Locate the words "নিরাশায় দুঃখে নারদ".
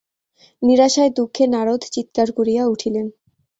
0.61-1.81